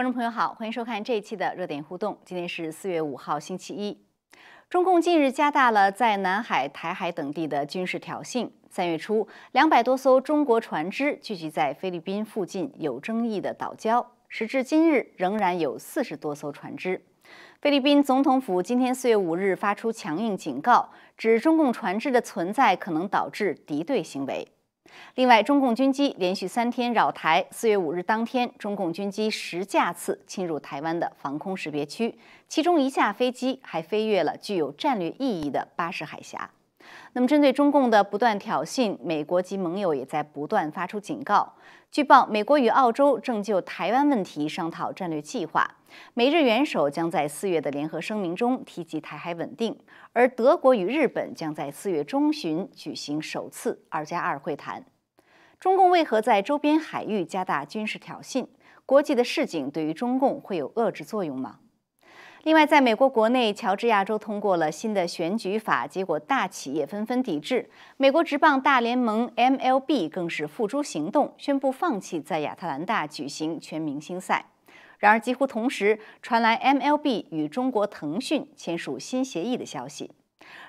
[0.00, 2.18] 观众朋友好，欢迎收看这一期的热点互动。
[2.24, 4.02] 今天是四月五号，星期一。
[4.70, 8.48] 中共近日加大了在南海、台海等地的军事挑衅。
[8.70, 17.04] 三月初，两百多艘中国船只聚集在菲律宾附近有争议的岛礁，时至今日仍然有四十多艘船只。
[17.60, 20.88] 菲律宾总统府今天四月五日发出强硬警告，
[21.18, 24.48] 指中共船只的存在可能导致敌对行为。
[25.14, 27.44] 另外，中共军机连续三天扰台。
[27.50, 36.50] 四月五日当天，中共军机十架次侵入台湾的防空识别区，其中一架飞机还飞越了具有战略意义的巴士海峡。
[37.12, 41.54] 那么，针对中共的不断挑衅，美国及盟友也在不断发出警告。
[41.90, 45.78] 据报，美国与澳洲正就台湾问题商讨战略计划，
[46.14, 49.76] 美日元首将在四月的联合声明中提及台海稳定，
[50.12, 54.84] 而德国与日本将在四月中旬举行首次“二加二”会谈。
[55.58, 58.46] 中共为何在周边海域加大军事挑衅？
[58.86, 61.58] 国际的示警对于中共会有遏制作用吗？
[62.44, 67.68] 另外，在美国国内，乔治亚州通过了新的选举法，结果大企业纷纷抵制。
[67.98, 74.46] 美国职棒大联盟 MLB 更是付诸行动，宣布放弃在亚特兰大举行全明星赛。
[74.98, 80.10] 然而，几乎同时传来 MLB 与中国腾讯签署新协议的消息。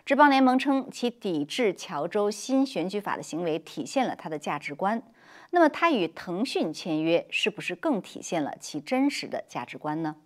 [0.06, 5.02] 职棒联盟称，其抵制乔州新选举法的行为体现了他的价值观。
[5.52, 10.18] 那么，他与腾讯签约是不是更体现了其真实的价值观呢？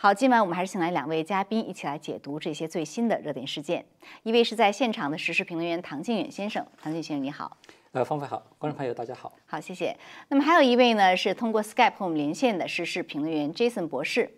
[0.00, 3.84] 好，今晚我们还是请来两位嘉宾一起来解读这些最新的热点事件。
[4.22, 7.56] 一位是在现场的时事评论员唐靖远先生，唐靖先生你好。
[7.90, 9.32] 呃，方飞好，观众朋友大家好。
[9.44, 9.98] 好，谢谢。
[10.28, 14.30] 那么还有一位呢，是通过 Skype 和我们连线的时事评论员 Jason 博士。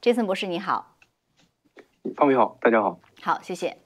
[0.00, 0.96] Jason 博士你好。
[2.16, 2.98] 方飞好，大家好。
[3.20, 3.76] 好，谢谢。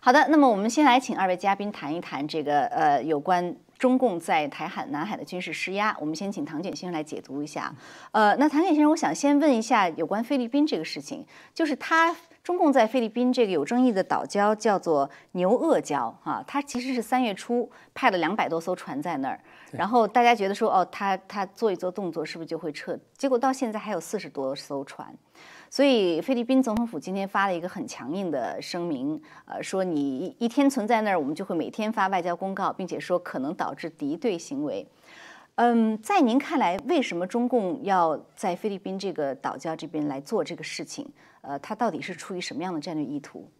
[0.00, 3.56] 好的，那么我们先来请二位嘉宾谈一谈这个呃有关。
[3.78, 7.74] 中共在台海、南海的军事施压，我们先请唐简先生来解读一下。
[8.12, 19.40] 呃，那唐简先生，我想先问一下有关菲律宾这个事情，就是他中共在菲律宾这个有争议的岛礁叫做牛轭礁啊，它其实是三月初派了两百多艘船在那儿，
[19.72, 22.98] 然后大家觉得说哦，他他做一做动作是不是就会撤？
[23.16, 25.14] 结果到现在还有四十多艘船。
[25.74, 34.86] 所以，菲律宾总统府今天发了一个很强硬的声明，呃，说你一天存在那儿，我们就会每天发外交公告，并且说可能导致敌对行为。
[35.56, 41.04] 嗯，在您看来，为什么中共要在菲律宾这个岛礁这边来做这个事情？
[41.40, 43.50] 呃，它到底是出于什么样的战略意图？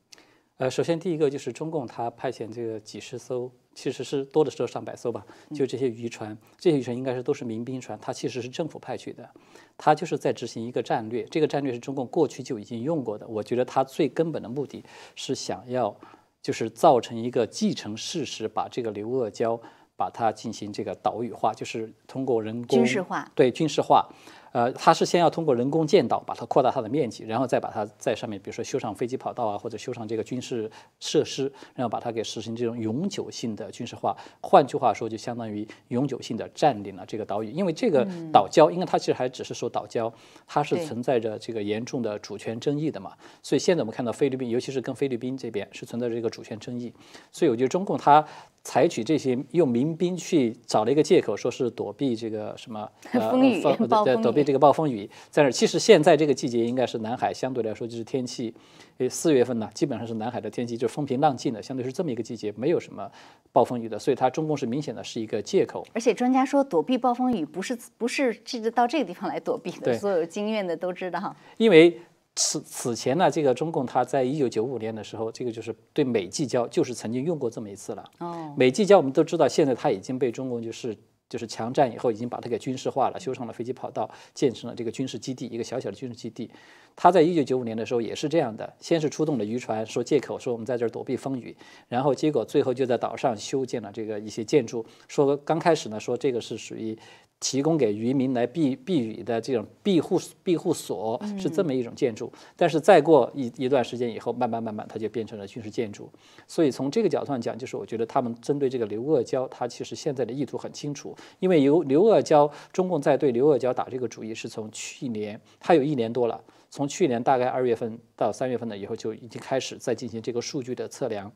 [0.59, 3.51] 呃，首先第一个就是中共它派遣这个几十艘。
[3.75, 9.29] 其实是多的时候上百艘吧，就这些渔船，这些渔船应该是都是民兵船，它其实是政府派去的，
[9.77, 13.27] 它就是在执行一个战略，这个战略是中共过去就已经用过的。
[13.27, 14.85] 我觉得它最根本的目的
[15.17, 15.95] 是想要，
[16.41, 19.61] 就是造成一个既成事实，把这个刘鄂礁
[19.97, 24.09] 把它进行这个岛屿化，就是通过人工军事化，对军事化。
[24.55, 30.71] 呃，它是先要通过人工建岛把它扩大它的面积，然后再把它在上面，比如说修上飞机跑道啊，或者修上这个军事
[31.01, 34.17] 设施，然后把它给实行这种永久性的军事化。
[34.41, 37.51] 换句话说，就相当于永久性的占领了这个岛屿。
[37.51, 40.13] 因为这个岛礁，因为它其实还只是说岛礁，
[40.47, 43.13] 它是存在着这个严重的主权争议的嘛。
[43.43, 46.95] 所以现在我们看到菲律宾，尤其是跟菲律宾这边是存在着这个主权争议。
[47.33, 48.25] 所以我觉得中共它。
[48.65, 53.63] 采取这些用民兵去找了一个借口，说是躲避这个什么 风雨，
[54.23, 58.53] 躲避这个暴风雨，在那其实现在这个季节应该是南海相对来说就是天气，
[58.97, 63.09] 呃四月份呢基本上是南海的天气就风平浪静的，相对是这么一个季节，没有什么
[63.53, 65.87] 暴风雨的，所以它中共是明显的是一个借口。
[65.93, 71.37] 而且专家说躲避暴风雨不是不是这个到这个地方来躲避的，所有经验的都知道。
[71.59, 72.01] 因为。
[72.37, 78.05] 此此前呢，这个中共他在一九九五年的时候，这个就是对美济礁就是曾经用过这么一次了。
[78.19, 80.97] 哦，美济礁我们都知道，现在它已经被中共就是
[81.29, 86.51] 就是强占以后，已经把它给军事化了，修上了飞机跑道，建成了这个军事基地，一个小小的军事基地。
[86.97, 91.57] 他在一九九五年的时候也是这样的，先是出动了渔船，说借口说我们在这儿躲避风雨，
[91.89, 96.99] 然后结果最后就在岛上修建了这个一些建筑，说刚开始呢说这个是属于。
[97.45, 106.11] 提供给渔民来避避雨的这种庇护庇护所是这么一种建筑，但是再过一一段时间以后，慢慢慢慢它就变成了军事建筑。
[106.49, 111.15] 所以从这个角度上讲，就是我觉得他们针对这个刘鄂礁，它其实现在的意图很清楚。
[111.39, 121.31] 因为由刘鄂礁，中共在对刘鄂礁打这个主意是从去年，它有一年多了，从去年大概二月份到三月份的以后就已经开始在进行这个数据的测量。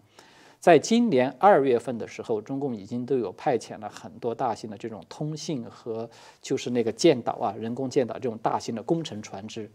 [0.60, 6.10] 在今年二月份的时候，中共已经都有派遣了很多大型的这种通信和
[6.42, 9.70] 就是那个建岛啊、人工建岛这种大型的工程船只。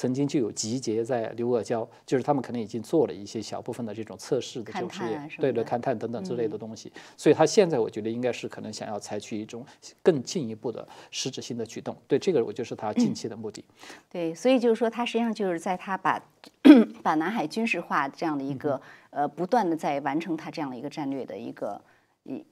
[0.00, 6.90] 曾经就有集结在刘阿胶，就是他们可能已经做了一些小部分的这种测试的这种实验，对对，勘探等等之类的东西。
[7.18, 9.62] 所以他现在我觉得应该是可能想要采取一种
[10.02, 11.94] 更进一步的实质性的举动。
[12.08, 13.62] 对这个，我就是他近期的目的。
[14.08, 16.18] 对，所以就是说，他实际上就是在他把
[17.04, 18.80] 把南海军事化这样的一个
[19.10, 21.78] 呃，不断的在完成他这样的一个战略的一个
[22.22, 22.42] 一。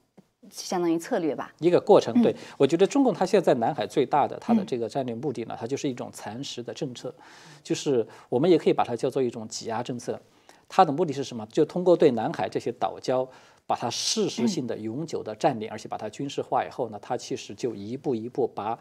[0.50, 2.22] 相当于策略吧，一个过程。
[2.22, 7.14] 对我觉得中共它现在在南海最大的它的这个战略目的呢，它就是一种蚕食的政策，
[7.62, 10.20] 就是我们也可以把它叫做一种挤压政策。
[10.68, 11.46] 它的目的是什么？
[11.46, 13.26] 就通过对南海这些岛礁，
[13.66, 18.78] 把它事实性的、永久的占领，而且把它军事化以后呢，它其实就一步一步把。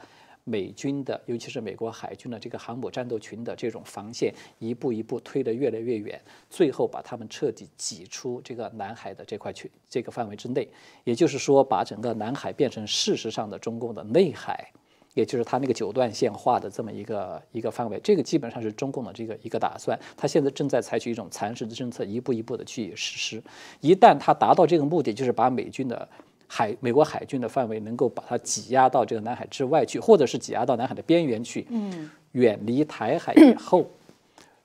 [0.50, 6.18] 美军的，尤其是美国海军的这个航母战斗群的这种防线，一步一步推得越来越远，
[6.50, 10.66] 最后把他们彻底挤出这个南海的这块区这个范围之内。
[11.04, 14.72] 也就是说，把整个南海变成事实上的中共的内海，
[15.16, 18.00] 也就是他那个九段线画的这么一个一个范围。
[18.02, 20.00] 这个基本上是中共的这个一个打算。
[20.16, 23.44] 他现在正在采取一种蚕食的政策，一步一步的去实施。
[23.82, 26.08] 一旦他达到这个目的，就是把美军的。
[26.48, 33.86] 海美国海军的范围能够把它挤压到这个南海之外去，或者是挤压到南海的边缘去，嗯，远离台海以 后，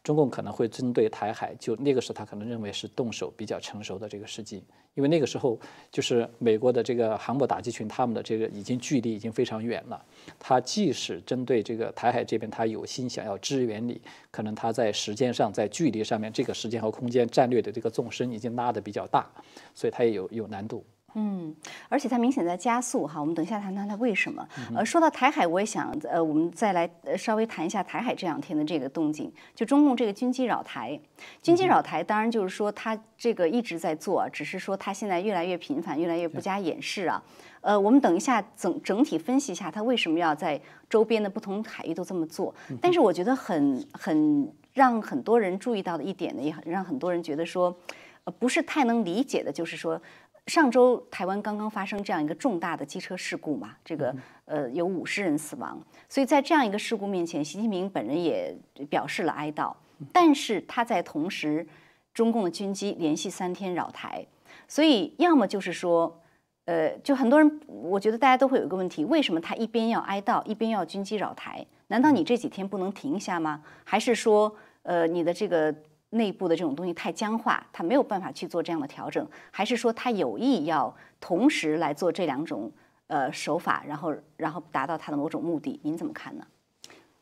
[0.02, 4.64] 中共可能会针对台海，就那个时候他可能认为是动手比较成熟的这个时机，
[4.94, 5.58] 因为那个时候
[5.90, 10.04] 就是美国的这个航母打击群，他们的这个已经距离已经非常远了，
[10.38, 14.00] 他即使针对这个台海这边，他有心想要支援你，
[14.30, 19.28] 可能他在时间上在距离上面，这个时间和空间战略的这个纵深已经拉得比较大，
[19.74, 20.84] 所以他也有有难度。
[21.14, 21.54] 嗯，
[21.88, 23.20] 而且它明显在加速哈。
[23.20, 24.48] 我们等一下谈谈它为什么。
[24.74, 26.88] 呃，说到台海，我也想呃，我们再来
[27.18, 29.30] 稍微谈一下台海这两天的这个动静。
[29.54, 30.98] 就中共这个军机扰台，
[31.42, 37.22] 军机扰台，当然就是说它这个一直在做，只是说它现在越来越频繁，越来越不加掩饰啊。
[37.60, 42.54] 呃，我们等一下整整体分析一下它为什么要在周边的不同海域都这么做。
[42.80, 47.76] 但是我觉得很很让很多人注意到的一点呢，也很让很多人觉得说，
[48.24, 50.00] 呃，不是太能理解的，就是说。
[50.48, 58.54] 上周台湾刚刚发生这样一个重大的机车事故嘛，这个呃有五十人死亡，所以在这样一个事故面前，习近平本人也
[58.90, 59.72] 表示了哀悼。
[60.12, 61.64] 但是他在同时，
[62.12, 64.26] 中共的军机连续三天扰台，
[64.66, 66.20] 所以要么就是说，
[66.64, 71.64] 呃，就很多人，我觉得大家都会有一个问题：为什么他一边要哀悼，一边要军机扰台？
[71.86, 73.62] 难道你这几天不能停一下吗？
[73.84, 74.52] 还是说，
[74.82, 75.72] 呃，你的这个？
[76.12, 82.70] 内部的这种东西太僵化，他没有办法去做这样的调整，还是说他有意要同时来做这两种
[83.06, 85.80] 呃手法，然后然后达到他的某种目的？
[85.82, 86.46] 您怎么看呢？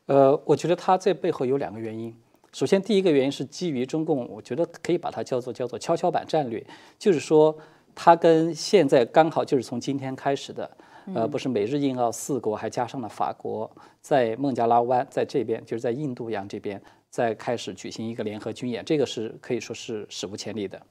[0.07, 2.13] 呃，我觉得他这背后有两个原因。
[2.51, 6.61] 首先，第一个原因是基于中共，我觉得可以把它叫做叫做跷跷板战略，
[6.99, 7.57] 就是说
[7.95, 10.69] 它跟现在刚好就是从今天开始的，
[11.15, 13.71] 呃，不是美日印澳四国，还加上了法国，
[14.01, 16.81] 在孟加拉湾，在这边就是在印度洋这边。
[17.11, 20.81] 再开始举行一个联合军演，这个是可以说是史无前例的，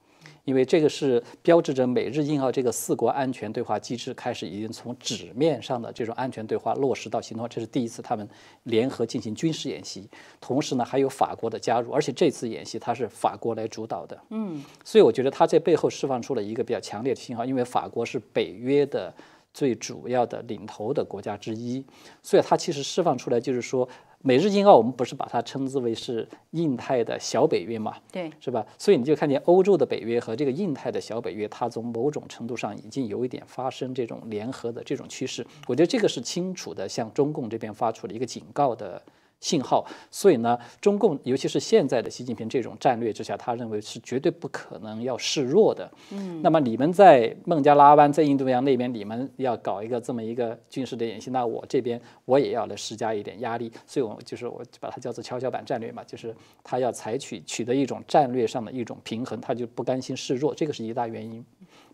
[0.44, 8.28] 因为这个是标志着美日印澳这个四国安全对话机制开始已经从纸面上的这种安全对话落实到行动，这是第一次他们
[8.64, 10.06] 联合进行军事演习，
[10.42, 19.10] 同时呢还有法国的加入，而且这次演习它是法国来主导的，嗯，所以我觉得它在背后释放出了一个比较强烈的信号，因为法国是北约的
[19.54, 21.82] 最主要的领头的国家之一，
[22.22, 23.88] 所以它其实释放出来就是说。
[24.22, 27.96] 美日印澳，我们不是把它称之为是印太的小北约嘛？
[28.12, 28.66] 对，是吧？
[28.76, 35.46] 所以你就看见欧洲的北约和这个印太的小北约，它从某种程度上已经有一点发生这种联合的这种趋势。
[35.66, 39.02] 我觉得这个是清楚的向中共这边发出了一个警告的。
[39.40, 45.90] 信号，所以呢，中共尤其是现在的习近平这种战略之下，他认为是绝对不可能要示弱的。
[46.10, 53.72] 嗯，那么你们在孟加拉湾、在印度洋那边，你们要搞一个这么一个军事的演习，那我这边我也要来施加一点压力。
[53.86, 61.42] 所以，我就是我把它叫做跷跷板战略嘛，就是他要采取取得一种战略上的一种平衡，他就不甘心示弱，这个是一大原因。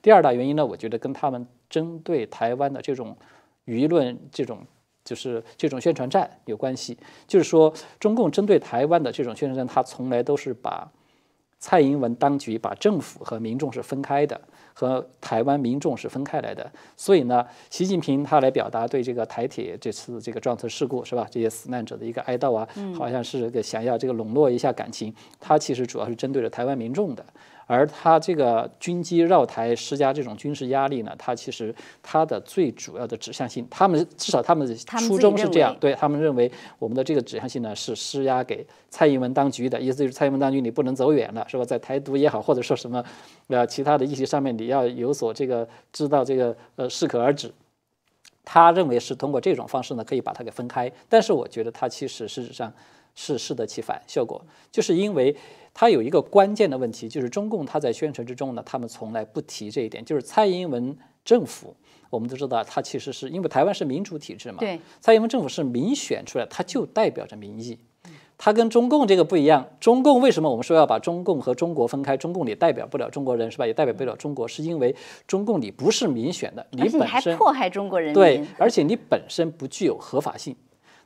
[0.03, 3.17] 第二大原因呢，我觉得跟他们针对台湾的这种
[3.67, 4.59] 舆论这种。
[5.07, 6.99] 就是这种宣传战有关系，
[7.29, 10.91] 就是说中共针对台湾的这种宣传战，他从来都是把
[11.61, 14.39] 蔡英文当局、把政府和民众是分开的，
[14.75, 16.71] 和台湾民众是分开来的。
[16.97, 27.25] 所以呢，习近平他来表达对这个台铁这次这个撞车事故是吧，这些死难者的一个哀悼啊，好像是个想要这个笼络一下感情，他其实主要是针对着台湾民众的。
[27.67, 41.65] 而他这个军机绕台施加这种军事压力呢，他其实他的最主要的指向性，他们至少他们的初衷是这样，对他们认为我们的这个指向性呢是施压给蔡英文当局的意思，就是蔡英文当局你不能走远了，是吧？
[41.65, 43.05] 在台独也好，或者说什么
[43.49, 47.53] 呃其他的议题上面，你要有所这个知道这个呃适可而止。
[48.45, 52.73] 他认为是通过这种方式呢可以把它给分开，但是我觉得他其实事实上。
[53.17, 55.35] 是适得其反效果，就是因为
[55.75, 61.75] 它有一个关键的问题，就是中共它在宣传之中呢，他们从来不提这一点，就是蔡英文政府，
[62.11, 67.77] 我们都知道，它其实是因为台湾是民主体制嘛，对，蔡英文政府是民选出来，它就代表着民意。
[68.39, 72.15] 它跟中共这个不一样，中共为什么我们说要把中共和中国分开？
[72.19, 73.67] 中共里代表不了中国人，是吧？
[73.67, 74.95] 也代表不了中国，是因为
[75.27, 80.55] 中共你不是民选的，你本身还迫害中国人民，对，而且你本身不具有合法性，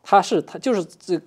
[0.02, 1.20] 它是它就是这。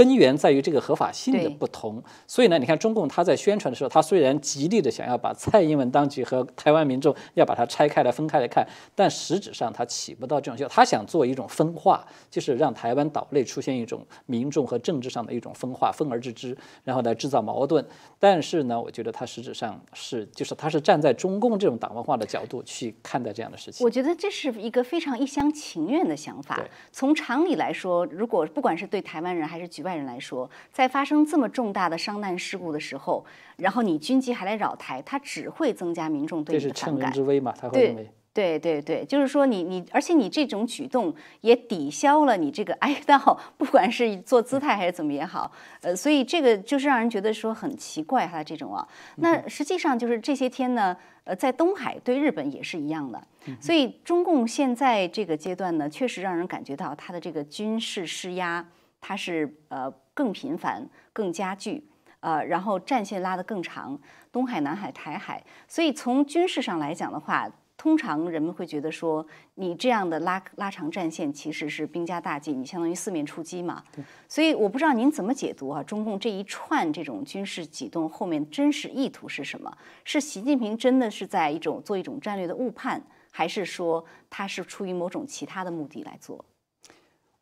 [0.00, 10.66] 根源在于这个合法性的不同，所以呢，你看中共他在宣传的时候，他虽然极力的想要把蔡英文当局和台湾民众要把它拆开来、分开来看，但实质上他起不到这种效。
[10.68, 17.86] 他想做一种分化，就是让台湾岛内出现一种民众和政治上的一种分化、分而治之，然后来制造矛盾。
[18.18, 23.84] 但是呢，我觉得他实质上是，就是他是站在中共这种党文化的角度去看待这样的事情。
[23.84, 26.58] 我觉得这是一个非常一厢情愿的想法。
[26.90, 33.24] 从常理来说，如果不管是对台湾人还是局外，外人来说，在发生这么重大的伤难事故的时候，
[33.56, 36.74] 然后你军机还来扰台，它只会增加民众对你的反感。
[36.74, 37.52] 这是趁人之危嘛？
[37.60, 38.10] 他会认为。
[38.32, 45.50] 对对对，就是说你你，而且你这种举动也抵消了你这个哀悼，不管是做姿态还是怎么也好，
[45.82, 48.86] 呃，所以这个就是让人觉得说很奇怪哈，这种啊。
[49.16, 53.20] 那实际上就是这些天呢，呃，在东海对日本也是一样的，
[53.60, 58.64] 所以中共现在这个阶段呢，确实让人感觉到他的这个军事施压。
[59.00, 61.82] 它是呃更频繁、更加剧，
[62.20, 63.98] 呃，然后战线拉得更长，
[64.30, 65.42] 东海、南海、台海。
[65.66, 73.82] 所以从军事上来讲的话，通常人们会觉得说，你这样的拉拉长战线其实是兵家大忌，你相当于四面出击嘛。
[74.28, 75.82] 所以我不知道您怎么解读啊？
[75.82, 79.74] 中共这一串这种军事举动后面真实意图是什么？
[80.04, 86.44] 是习近平真的是在一种做一种战略的误判，还是说他是出于某种其他的目的来做？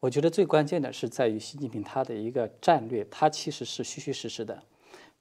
[0.00, 4.62] 我觉得最关键的是在于习近平他的一个战略，他其实是虚虚实实的。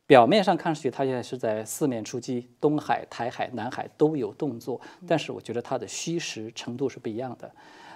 [0.05, 7.51] 表面上看上去他现在是在四面出击，东海、台海、南海都有动作，但是我觉得他的虚实程度是不一样的。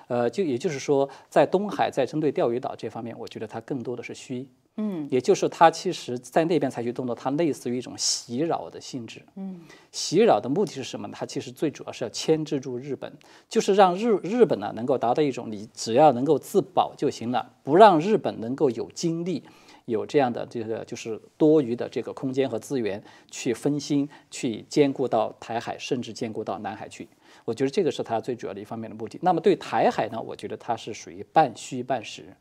[0.07, 4.45] 呃，就也就是说，在东海在针对钓鱼岛这方面，我觉得他更多的是虚。
[4.77, 9.21] 嗯，也就是他其实在那边采取动作，它类似于一种袭扰的性质。
[9.35, 9.59] 嗯，
[9.91, 11.13] 袭扰的目的是什么呢？
[11.17, 13.11] 它其实最主要是要牵制住日本，
[13.49, 19.43] 就是让日日本呢能够达到一种你只要能够自保就行了，不让日本能够有精力、
[19.85, 27.07] 有这样的这个就是多余的这个空间和资源去分心、去兼顾到台海，甚至兼顾到南海去。
[27.43, 29.19] 我觉得这个是它最主要的一方面的目的。
[29.21, 32.33] 那么对台海呢，我觉得它是属于半虚半实。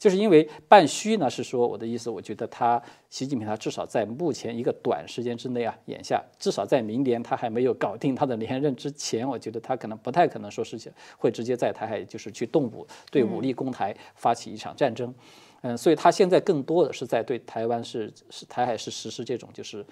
[0.00, 10.80] 就是因为半虚呢，是说我的意思，我觉得他习近平他至少在目前一个短时间之内啊，眼下至少在明年他还没有搞定他的连任之前，我觉得他可能不太可能说是
[11.18, 15.14] 会直接在台海就是去动武，对武力攻台发起一场战争，
[15.60, 19.84] 嗯，所以他现在更多的是在对台湾是是台海是实施这种就是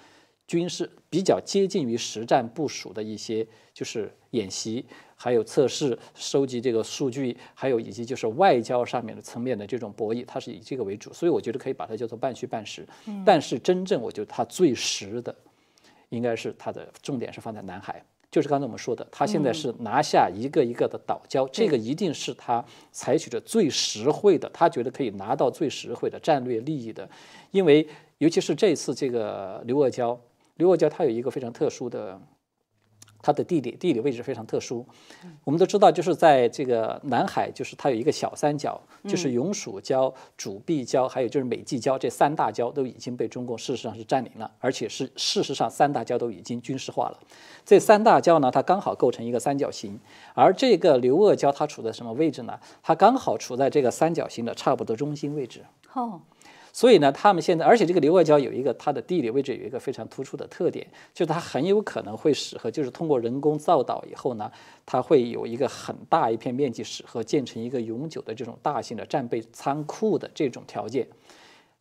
[0.49, 4.83] 军事比较接近于实战部署的一些就是演习。
[5.21, 12.87] 还有测试、收集这个数据，还有以及就是外交上面的层面的这种博弈，它是以这个为主，所以我觉得可以把它叫做半虚半实。
[13.25, 15.35] 但是真正我觉得它最实的，
[16.07, 18.01] 应该是它的重点是放在南海，
[18.31, 22.63] 就是刚才我们说的，它现在是拿下一个一个的岛礁，这个一定是它
[22.93, 27.07] 采取的最实惠的，他觉得可以拿到最实惠的战略利益的，
[27.51, 27.85] 因为
[28.19, 30.17] 尤其是这次这个刘阿胶，
[30.59, 32.21] 刘阿胶它有一个非常特殊的。
[33.21, 34.85] 它的地理地理位置非常特殊，
[35.43, 47.19] 我们都知道，就是在这个南海，就是它有一个小三角，就是永暑礁、主碧礁，还有就是美济礁这三大礁都已经被中共事实上是占领了，而且是事实上三大礁都已经军事化了。
[47.65, 49.99] 这三大礁呢，它刚好构成一个三角形，
[50.33, 52.57] 而这个刘鄂礁它处在什么位置呢？
[52.81, 55.65] 它刚好处在这个三角形的差不多中心位置。
[55.93, 56.21] 哦。
[56.71, 64.51] 所以呢，他们现在，而且这个刘外礁有一个它的地理位置有一个非常突出的特点，就是它很有可能会适合，就是通过人工造岛以后呢，
[64.85, 71.07] 它会有一个很大一片面积适合建成一个永久的这种大型的战备仓库的这种条件。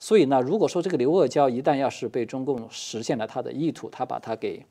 [0.01, 4.65] 所以呢，如果说这个刘外礁一旦要是被中共实现了它的意图，它把它给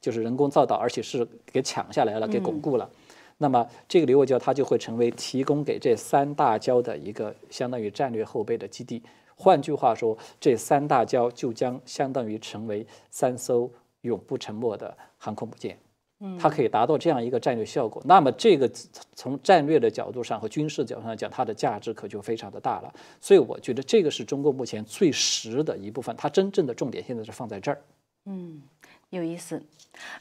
[0.00, 2.90] 就是人工造岛，而且是给抢下来了，给巩固了，
[3.38, 9.02] 那么这个刘外礁它就会成为提供给这三大礁的一个相当于战略后备的基地。
[9.42, 13.68] 换句话说，这三大礁就将相当于成为三艘
[14.02, 15.76] 永不沉没的航空母舰，
[16.20, 18.00] 嗯，它可以达到这样一个战略效果。
[18.04, 18.70] 那么，这个
[19.16, 22.94] 从战略的角度上和军事角度上讲，它的价值可就非常的大了。
[23.20, 27.82] 所以，我觉得这个是中国目前最实的一部分，它真正的重点现在是放在这儿。
[28.26, 28.62] 嗯，
[29.10, 29.60] 有意思。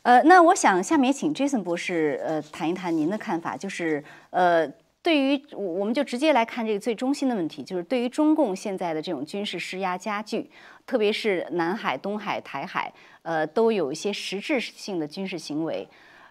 [0.01, 4.67] 呃，那我想下面请 Jason 博士呃谈一谈您的看法，就是呃。
[5.03, 10.50] 对于我我们就直接来看这个最中心的问题，就是对于中共现在的这种军事施压加剧，
[10.86, 12.93] 特别是南海、东海、台海，
[13.24, 15.88] 呃，都有一些实质性的军事行为。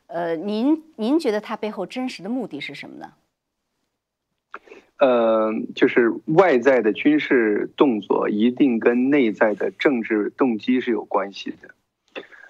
[0.06, 3.12] 呃，您您觉得它背后真实的目的是什么呢？
[4.98, 11.74] 呃，就是外在的军事动作一定跟内在的政治动机是有关系的。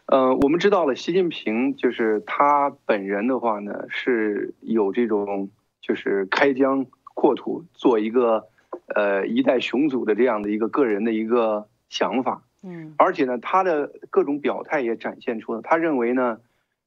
[0.07, 5.49] 呃，我们知道了，习近平就是他本人的话呢，是有这种
[5.91, 8.47] 就是开疆扩土、做一个
[8.95, 12.45] 呃一代雄主的这样的一个个人的一个想法。
[12.63, 16.41] 嗯，而且呢，他的各种表态也展现出了他认为呢，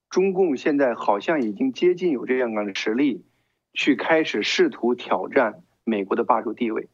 [0.09, 3.25] 中共现在好像已经接近有这样的实力。
[3.75, 6.89] 去开始试图挑战美国的霸主地位，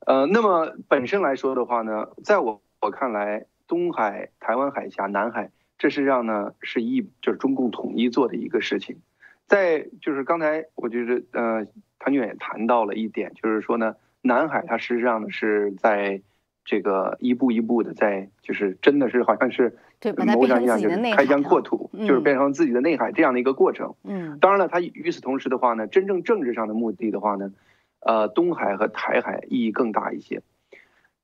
[0.00, 8.98] 呃，那么本身来说的话呢，在我我看来，东海、台湾海峡、南海，这实际上呢是一就是中共统一做的一个事情。
[9.46, 11.66] 在就是刚才我觉得，呃，
[11.98, 16.22] 谭俊也谈到了一点，就是说呢，南海它实际上呢是在。
[16.66, 19.76] 这个一步一步的在，就是真的是好像是
[20.16, 23.96] 谋上一样，就是开疆扩土，就是变成自己的内海这样的一个过程。
[24.02, 27.52] 嗯，当然了，它与此同时的话呢，真正政治上的目的的话呢，
[28.00, 30.40] 呃，东海和台海意义更大一些。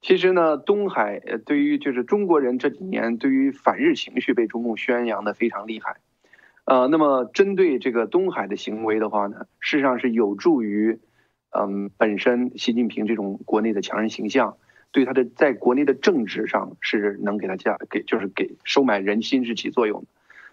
[0.03, 5.97] 其实呢，东海呃，对于就是中国人这几年对于反日情绪被中共宣扬的非常厉害。
[6.71, 11.01] 呃，那么针对这个东海的行为的话呢，事实上是有助于，
[11.51, 14.57] 嗯，本身习近平这种国内的强人形象。
[14.93, 20.07] 对他的在国内的政治上是能给他加给就是给收买人心是起作用的，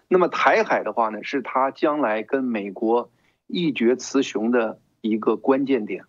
[0.08, 3.10] 那么台海的话呢，是他将来跟美国
[3.46, 6.02] 一决雌雄的一个关键点，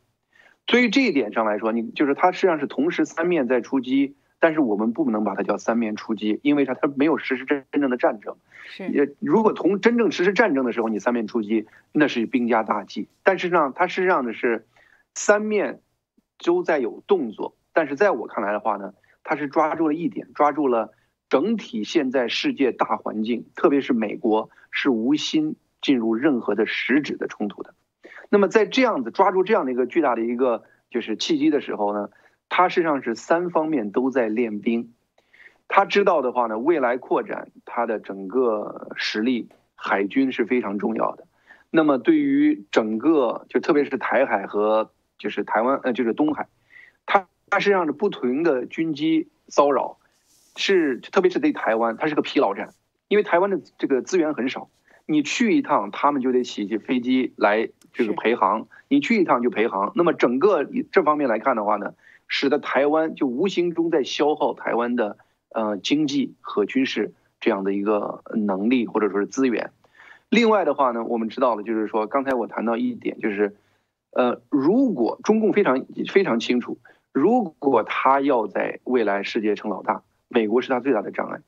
[0.65, 8.37] 所以这一点上来说，你就是他实际上是同时三面在出击，但是我们不能把它叫三面出击，因为它它没有实施真真正的战争。
[8.67, 13.09] 是，如果从真正实施战争的时候，你三面出击，那是兵家大忌。
[13.23, 14.65] 但是呢，它实际上的是
[15.13, 15.81] 三面
[16.43, 17.55] 都在有动作。
[17.73, 18.93] 但是在我看来的话呢，
[19.23, 20.93] 它是抓住了一点，抓住了
[21.29, 27.73] 整体现在世界大环境，特别是美国是无心进入任何的实质的冲突的。
[28.29, 32.09] 那么在这样子抓住这样的一个巨大的一个就是契机的时候呢，
[32.49, 34.93] 他实际上是三方面都在练兵。
[35.67, 41.25] 他知道的话呢，未来扩展他的整个实力，海军是非常重要的。
[41.69, 46.47] 那么对于整个就特别是台海和就是台湾呃就是东海，
[47.05, 47.27] 他。
[47.51, 49.97] 它实际上是不同的军机骚扰，
[50.55, 52.75] 是特别是对台湾，它是个疲劳战，
[53.07, 54.69] 因为台湾的这个资源很少，
[55.07, 59.91] 你去一趟，他们就得起飞机来这个陪航，你去一趟就陪航。
[59.95, 61.95] 那么整个这方面来看的话呢，
[62.29, 65.17] 使得台湾就无形中在消耗台湾的
[65.49, 69.71] 呃经济和军事这样的一个能力或者说是资源。
[70.29, 73.57] 另外的话呢，我们知道了，就是说刚才我谈到一点，就是
[74.11, 76.77] 呃，如果中共非常非常清楚。
[77.11, 81.41] 如果他要在未来世界成老大，美国是他最大的障碍。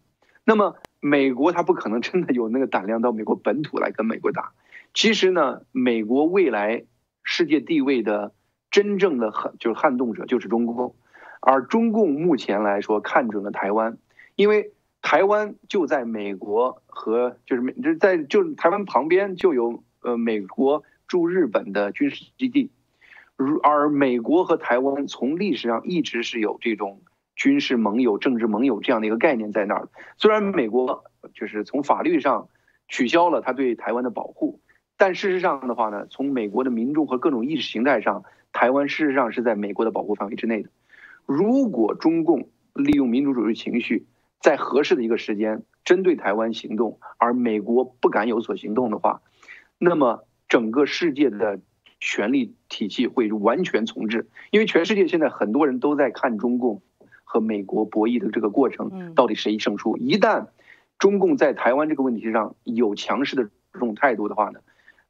[0.43, 4.53] 那么美国他不可能真的有那个胆量到美国本土来跟美国打。
[4.95, 6.83] 其实呢，美国未来
[7.21, 8.33] 世界地位的
[8.71, 10.95] 真正的撼就是撼动者就是中共，
[11.41, 13.97] 而中共目前来说看准了台湾，
[14.35, 22.71] 因为台湾就在美国和就是美就在就台湾旁边就有呃美国驻日本的军事基地。
[23.35, 27.01] 如而美国和台湾从历史上一直是有这种
[27.35, 29.89] 军事盟友、政治盟友这样的一个概念在那儿。
[30.17, 31.03] 虽然美国
[31.33, 32.49] 就是从法律上
[32.87, 34.59] 取消了他对台湾的保护，
[34.95, 40.69] 但事实上的话呢，从美国的民众和各种意识形态上，台湾事实上是在美国的保护范围之内的。
[41.25, 44.05] 如果中共利用民主主义情绪，
[44.39, 49.21] 在合适的一个时间针对台湾行动，而美国不敢有所行动的话，
[49.77, 51.59] 那么整个世界的。
[52.03, 56.81] 权力体系会完全重置，因为全世界现在很多人都在看中共
[57.23, 59.97] 和美国博弈的这个过程，到底谁胜出？
[59.97, 60.47] 一旦
[60.97, 64.61] 中共在台湾这个问题上有强势的这种态度的话呢，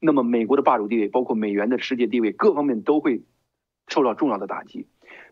[0.01, 3.21] 那么美国的霸主地位，包括美元的世界地位，各方面都会
[3.91, 4.87] 受到重要的打击。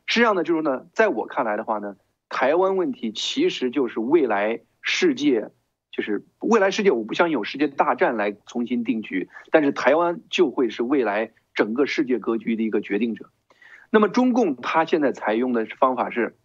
[0.05, 1.95] 实际上呢，就是呢，在我看来的话呢，
[2.29, 5.49] 台湾问题其实就是未来世界。
[5.91, 13.31] 就是未来世界，我不相信有世界大战来重新定局，但是台湾就会是未来整个世界格局的一个决定者。
[13.89, 16.37] 那么中共他现在采用的方法是，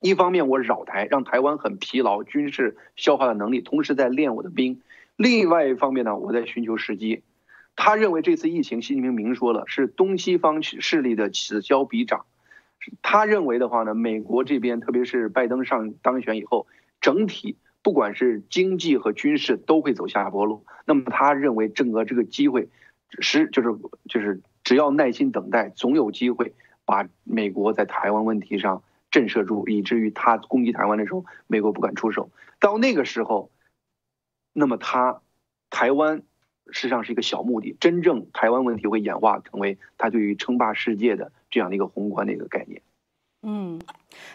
[0.00, 4.76] 一方面我扰台，让台湾很疲劳，军事消化的能力，同时在练我的兵；
[5.16, 7.22] 另外一方面呢，我在寻求时机。
[7.76, 12.26] 他认为这次疫情，习近平明说了，是东西方势力的此消彼长。
[13.02, 16.66] 他认为的话呢，美国这边特别是拜登上当选以后，
[17.00, 17.56] 整体。
[17.84, 22.68] 不管是经济和军事都会走下坡路，那么他认为整个这个机会，
[23.18, 23.70] 是就是
[24.08, 26.54] 就是只要耐心等待，总有机会
[26.84, 32.30] 把美国在台湾问题上震慑住，以至于他攻击台湾的时候，美国不敢出手。
[32.60, 33.50] 到那个时候，
[34.52, 35.20] 那么他
[35.68, 36.22] 台湾
[36.70, 42.80] 实际上是一个小目的，真正台湾问题会演化成为他对于称霸世界的这样的一个宏观的一个概念。
[43.44, 43.80] 嗯，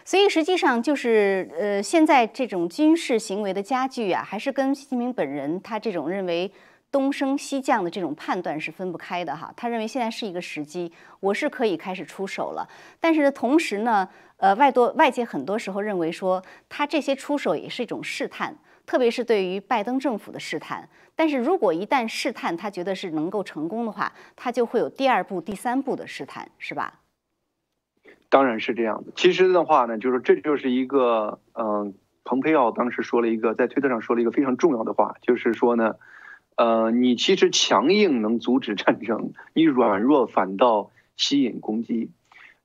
[0.04, 6.52] 所以实际上就是呃，现在这种军事行为的加剧啊，还是跟习近平本人他这种认为
[6.92, 9.50] 东升西降的这种判断是分不开的哈。
[9.56, 12.68] 他认为现在是一个时机，我是可以开始出手了。
[13.00, 18.54] 但是同时呢，呃，外多外界很多时候认为说，他这些出手也是一种试探，
[18.88, 20.88] 特别是对于拜登政府的试探。
[21.14, 27.00] 但是如果一旦试探他觉得是能够成功的话，他就会有第二步、第三步的试探，是吧？
[28.30, 29.12] 当然是这样的。
[29.14, 31.92] 其实的话呢，就是这就是一个，嗯，
[32.24, 35.96] 蓬佩奥当时说了一个，在推特上说了一个非常重要的话，就是说呢，
[36.56, 42.10] 呃，你其实强硬能阻止战争，你软弱反倒吸引攻击。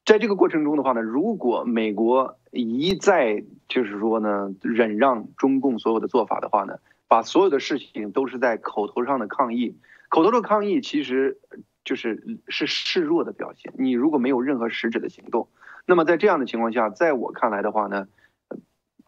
[0.05, 9.75] 在这个过程中的话呢，如果美国一再就是说呢，忍让中共所有的做法的话呢，把所有的事情都是在口头上的抗议，
[10.09, 11.39] 口头的抗议其实。
[11.85, 13.73] 就是是示弱的表现。
[13.77, 15.49] 你如果没有任何实质的行动，
[15.85, 18.07] 那么在这样的情况下，在我看来的话呢，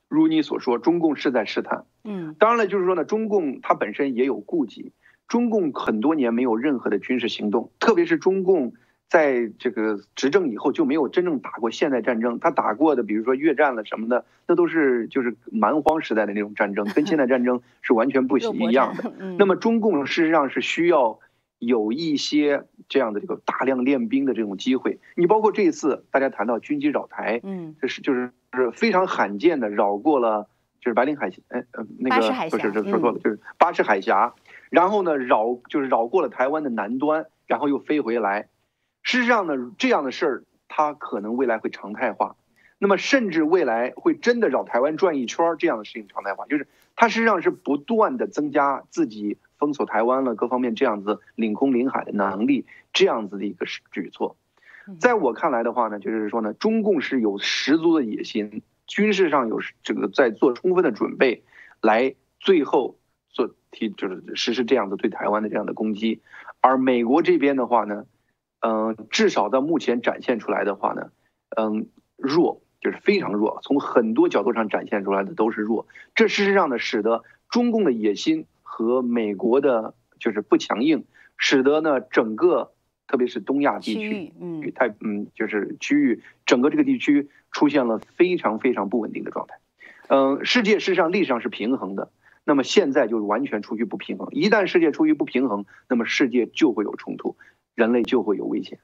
[0.10, 1.86] 如你所说，中共是在试探。
[2.04, 4.92] 嗯，当然了，就是说呢，中共它本身也有顾忌。
[5.30, 8.74] 中共很多年没有任何的军事行动，特别是中共
[9.08, 12.40] 在这个执政以后就没有真正打过现代战争。
[12.40, 19.14] 他打过的，比如说越战了什么的，那都是就是蛮荒时代的那种战争，跟现代战争 是完全不一样的。
[19.38, 21.20] 那么中共事实上是需要。
[21.58, 30.50] 有一些这样的这个大量练兵的这种机会，你包括这一次大家谈到军机扰台，嗯，这是就是是非常罕见的绕过了
[30.82, 34.34] 就是白令海峡，哎呃那个不是这说错了，就是巴士海峡，
[34.70, 38.50] 然后呢绕就是绕过了台湾的南端，然后又飞回来。
[39.06, 42.36] 事实上呢，这样的事儿它可能未来会常态化，
[42.78, 49.38] 那么甚至未来会真的绕台湾转一圈这样的事情常态化，就是它实际上是不断的增加自己。
[49.58, 54.36] 封锁台湾了，各方面这样子领空领海的能力，这样子的一个举措，
[55.00, 61.46] 在我看来的话呢，就是说呢，中共是有十足的野心，军事上有这个在做充分的准备，
[61.82, 62.98] 来最后
[63.30, 66.22] 做提就是实施这样子对台湾的这样的攻击，
[66.60, 68.06] 而美国这边的话呢，
[68.66, 71.12] 嗯，至少到目前展现出来的话呢，
[71.58, 78.48] 嗯，弱就是非常弱，从很多角度上展现出来的都是弱，这事实上呢，使得中共的野心。
[78.68, 81.06] 和美国的就是不强硬，
[81.38, 82.74] 使得呢整个
[83.08, 89.60] 特别是东亚地区，嗯，太嗯就是区域整个这个地区出现了非常非常不稳定的状态。
[90.10, 92.12] 嗯，世界事实上历史上是平衡的，
[92.44, 94.28] 那么现在就完全处于不平衡。
[94.32, 97.38] 一旦世界处于不平衡，那么世界就会有冲突，
[97.76, 98.80] 人类就会有危险。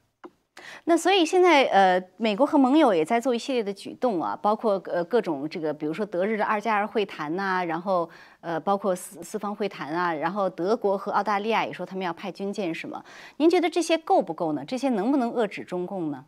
[0.84, 8.10] 那所以现在呃，美国和盟友也在做一系列的举动啊，包括呃各种这个，比如说德日的二加二会谈呐，然后
[8.42, 13.04] 呃包括四四方会谈啊，然后德国和澳大利亚也说他们要派军舰什么。
[13.38, 14.64] 您觉得这些够不够呢？
[14.66, 16.26] 这些能不能遏制中共呢？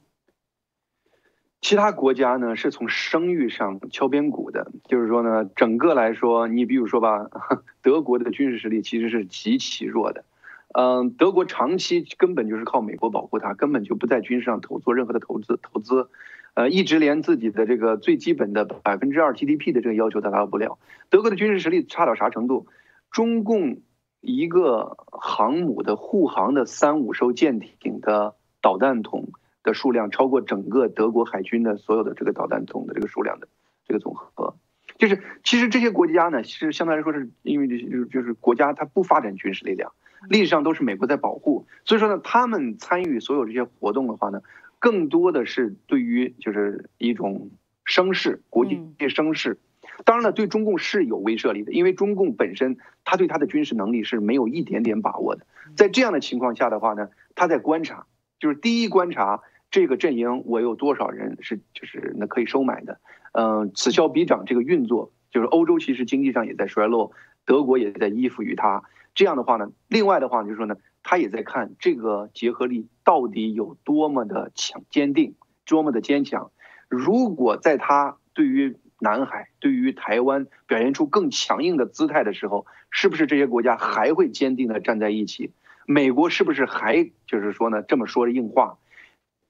[1.62, 7.28] 其他国家呢是从声誉上敲边鼓的，就是说呢，整个来说，你比如说吧，
[7.82, 10.26] 德国的军事实力其实是极其弱的。
[10.74, 16.10] 嗯，德国长期根本就是靠美国保护它，根本就不在军事上投做任何的投资投资，
[16.56, 20.80] 呃，一直连自己的这个最基本的百分之二 GDP 的这个要求都达到不了。
[21.12, 22.66] 德国的军事实力差到啥程度？
[23.12, 23.82] 中共
[24.20, 29.30] 一个航母的护航的三五艘舰艇的导弹筒
[29.62, 33.48] 的数量，超过整个德国海军的所有的这个导弹筒的这个数量的
[33.88, 34.56] 这个总和。
[34.98, 39.92] 就是其实这些国家呢，是相对来说是因为就是就是国家它不发展军事力量。
[40.30, 44.42] 历史上都是美国在保护，所以说呢，他们参与所有这些活动的话呢，
[44.80, 47.52] 更多的是对于就是一种
[47.86, 49.60] 声势，国际声势。
[50.06, 55.46] 当然了，对中共是有威慑力的，因为中共本身他对他的军事能力是没有一点点把握的。
[55.76, 58.08] 在这样的情况下的话呢，他在观察，
[58.40, 63.00] 就是第一观察这个阵营我有多少人是就是那可以收买的。
[63.34, 67.12] 嗯，此消彼长这个运作，就是欧洲其实经济上也在衰落，
[67.46, 68.84] 德国也在依附于他。
[69.16, 76.52] 这样的话呢，另外的话就是说呢，他也在看这个结合力到底有多么的强、坚定，多么的坚强。
[76.90, 85.52] 如果在他对于南海、对于台湾表现出更强硬的姿态的时候，是不是这些国家还会坚定的站在一起？
[85.86, 88.78] 美国是不是还就是说呢这么说着硬话？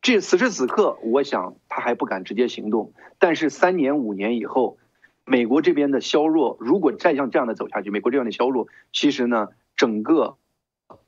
[0.02, 2.94] 这此时此刻，我想他还不敢直接行动。
[3.20, 4.78] 但是三年、五年以后。
[5.26, 10.38] 美国这边的削弱，如果再像这样的走下去，美国这样的削弱，其实呢，整个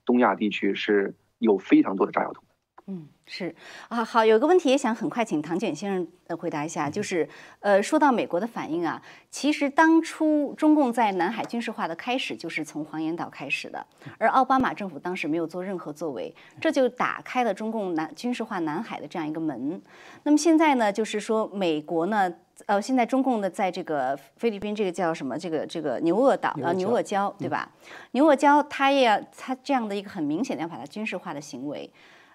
[0.05, 2.43] 东亚地区是有非常多的炸药桶。
[2.87, 3.55] 嗯是
[3.89, 7.27] 啊，好，有个问题也想很快请唐卷先生呃回答一下，就是
[7.59, 9.01] 呃，说到美国的反应啊，
[9.31, 13.83] 其实当初中共在南海军事化的开始就是从黄岩岛开始的，
[14.19, 19.81] 而奥巴马政府当时没有做任何作为，这就打开了中共南军事化南海的这样一个门。
[20.21, 22.31] 那么现在呢，就是说美国呢，
[22.67, 25.37] 呃，现在中共呢，在这个菲律宾这个叫什么？
[25.37, 27.69] 这个这个牛轭岛呃牛轭礁对吧？
[28.11, 31.89] 牛轭礁它也要它这样的一个很明显的要把它军事化的行为。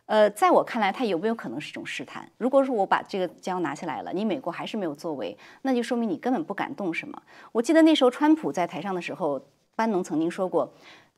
[0.06, 2.28] 呃，在我看来，它有没有可能是一种试探？
[2.36, 7.22] 如果说我把这个礁拿下来了，你美国还是没有作为，那就说明你根本不敢动什么。
[7.52, 9.40] 我记得那时候川普在台上的时候，
[9.76, 10.70] 班农曾经说过，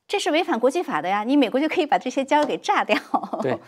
[0.07, 2.97] 这是违反国际法的呀，你美国就可以把这些礁给炸掉。
[3.43, 3.59] 对。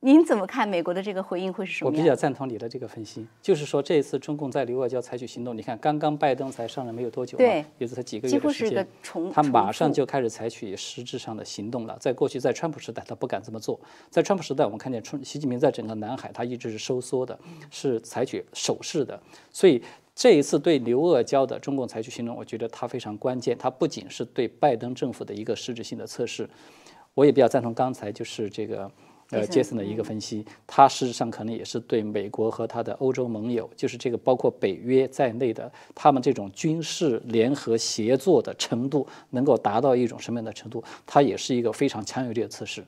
[0.00, 1.90] 您怎么看美国的这个回应会是什么？
[1.90, 8.86] 我比较赞同你的这个分析，就是说这一次中共在刘外交采取行动，你看刚刚拜登才上任没有多久，对，也是才几个月的时间，
[9.32, 11.96] 他马上就开始采取实质上的行动了。
[11.98, 17.36] 在过去在川普时代他不敢这么做，在川普时代我们看见川习近平在整个南海他一直是收缩的，
[17.68, 19.82] 是采取守势的，所以
[20.14, 26.48] 这一次对刘鄂礁的中共采取行动，我觉得它非常关键，它不仅是对拜登政府的一个实质性的测试，
[27.14, 28.88] 我也比较赞同刚才就是这个。
[29.30, 42.82] 呃，杰森的一个分析，他事实上可能也是对美国和他的欧洲盟友，就是这个包括北约在内的，他们这种军事联合协作的程度能够达到一种什么样的程度，它也是一个非常强有力的测试。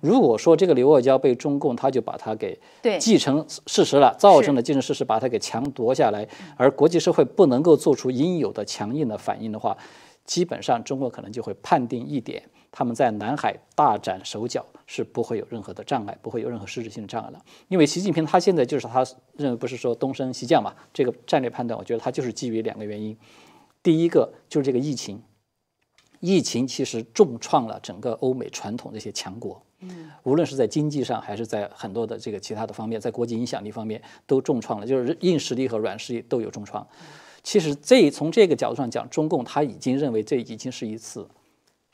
[0.00, 2.58] 如果说这个刘傲娇被中共他就把它给
[2.98, 6.26] 继承事实了，造成了继承事实，把它给强夺下来，
[6.56, 9.76] 而国际社会不能够做出应有的强硬的反应的话，
[10.24, 12.42] 基本上中国可能就会判定一点。
[12.72, 17.42] 他们在南海大展手脚是不会有任何的障碍，不会有任何实质性的障碍了。
[17.68, 19.04] 因为习近平他现在就是他
[19.36, 23.16] 认为不是说东升西降嘛，这个战略判断，我觉得他就是基于两个原因。
[23.82, 25.22] 第一个就是这个疫情，
[26.20, 36.86] 疫情其实重创了整个欧美传统这些强国，嗯，无论是在经济上还是在很多的这个其他的方面，在国际影响力方面都重创了，就是硬实力和软实力都有重创。
[37.42, 41.28] 其实这从这个角度上讲，中共他已经认为这已经是一次。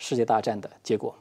[0.02, 1.14] 世界大战的结果，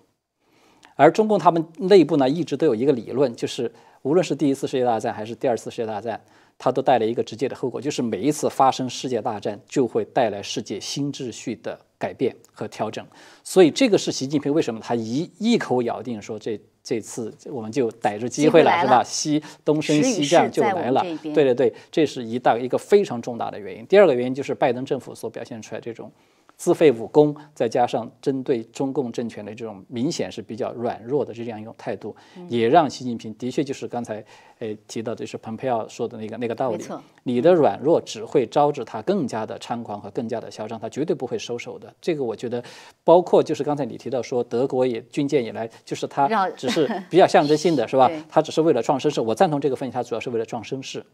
[1.00, 6.20] 而中共他们内部呢，一直都有一个理论，就是无论是第一次世界大战还是第二次世界大战，
[6.58, 13.06] 它都带来一个直接的后果，就是每一次发生世界大战，就会带来世界新秩序的改变和调整。
[13.46, 19.02] 所以这个是习近平为什么他一一口咬定说这这次我们就逮着机会了，是吧？
[19.02, 21.02] 西东升西降就来了。
[21.24, 23.86] 对对对，这是一大一个非常重大的原因。
[23.86, 26.12] 第二个原因就是拜登政府所表现出来这种。
[26.60, 32.14] 自废武功，再加上针对中共政权的这种明显是比较软弱的这样一种态度，
[32.50, 34.22] 也让习近平的确就是刚才
[34.60, 36.84] 诶提到的是蓬佩奥说的那个那个道理。
[37.24, 41.96] 你的软弱只会招致他更加的猖狂和更加的嚣张，他绝对不会收手的。
[42.02, 42.62] 这个我觉得，
[43.06, 48.12] 包括就是刚才你提到说德国也军舰也来，就是他只是比较象征性的 是吧？
[48.28, 49.22] 他只是为了壮声势。
[49.22, 51.06] 我赞同这个分析，他主要是为了壮声势，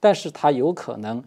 [0.00, 1.22] 但是他有可能。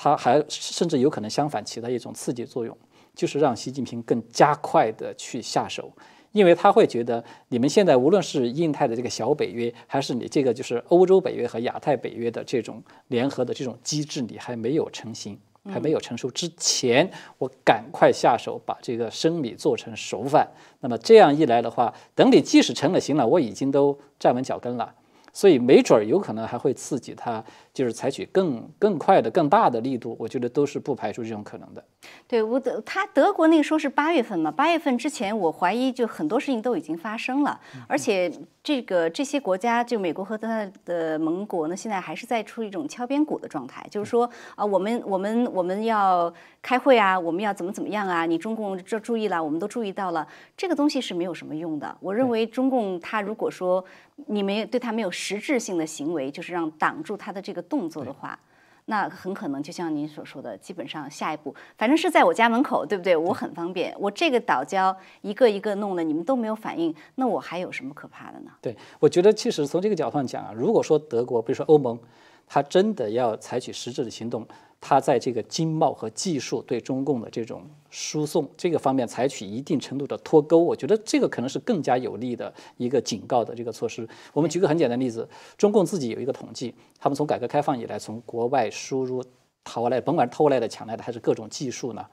[0.00, 2.78] 它还甚至有可能相反起到一种刺激作用，
[3.16, 5.90] 就是让习近平更加快的去下手，
[6.30, 20.48] 因为他会觉得你们现在无论是印太的这个小北约，还是你这个就是欧洲北约和亚太北约的这种联合的这种机制，你还没有成型，还没有成熟之前，我赶快下手把这个生米做成熟饭。
[20.78, 24.94] 那么这样一来的话，等你即使成了型了，我已经都站稳脚跟了。
[25.30, 27.44] 所以没准儿有可能还会刺激他，
[27.78, 30.16] 就是采取更更快的、更大的力度。
[30.18, 31.84] 我觉得都是不排除这种可能的。
[32.26, 38.32] 对，我德他德国那个时候是八月份嘛，八月份之前，我怀疑就很多事情都已经发生了，而且
[38.64, 48.26] 这个这些国家，就美国和他的盟国呢，现在还是在处于一种敲边鼓的状态，就是说啊，我们我们我们要开会啊，我们要怎么怎么样啊？
[48.26, 51.96] 你中共这注意了，我们都注意到了，这个东西是没有什么用的。
[52.00, 53.84] 我认为中共他如果说。
[54.26, 58.38] 你没对他没有实质性的行为，就是让挡住他的这个动作的话，
[58.86, 63.16] 那很可能就像您所说的，基本上下一步，反正是在我家门口，对不对？
[63.16, 68.50] 我很方便，我这个岛礁一个一个弄的，你们都没有反应，那我还有什么可怕的呢？
[68.62, 71.98] 对，我觉得其实从这个角度上讲啊，如果说德国，比如说欧盟，
[72.46, 74.46] 他真的要采取实质的行动。
[74.80, 84.08] 它在这个经贸和技术对中共的这种输送这个方面采取一定程度的脱钩，我觉得这个可能是更加有利的一个警告的这个措施。
[84.32, 89.24] 我们举个很简单的例子，中共自己有一个统计，他们从改革开放以来，从国外输入
[89.64, 92.06] 淘来，甭管偷来的、抢来的，还是各种技术呢？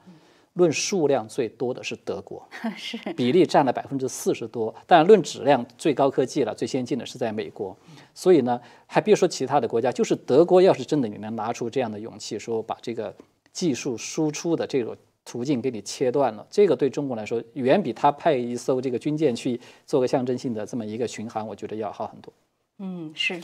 [0.56, 4.74] 论数量最多的是德国， 是比例占了百分之四十多。
[4.86, 7.76] 当然，论质量最高科技了、最先进的是在美国。
[8.14, 13.14] 所以呢，还别说其他的国家，就是德国，要是真的你能拿出这样的勇气，说把这个
[13.52, 22.32] 技术输出的这种途径给你切断了，这个对中国来说，远比他派一艘这个军舰去做个象征性的这么一个巡航，我觉得要好很多。
[22.78, 23.40] 嗯，是。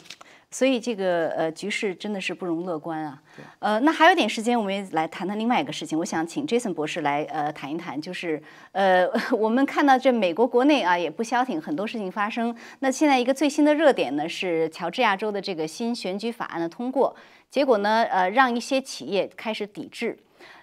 [0.53, 3.21] 所以这个呃局势真的是不容乐观啊。
[3.59, 5.99] 呃，那还有点时间，我们也来谈谈另外一个事情。
[5.99, 8.41] 我想请 Jason 博士来呃谈一谈，就是
[8.73, 12.55] 呃 我们看到这美国国内啊也不消停，很多事情发生。
[12.81, 17.17] 那现在一个最新的热点呢是乔治亚州的这个新选举法案的通过，
[17.51, 20.17] 结果呢呃让一些企业开始抵制。